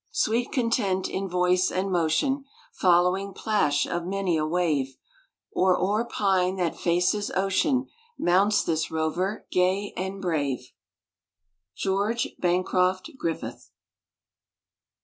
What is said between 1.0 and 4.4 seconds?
in voice and motion; Following plash of many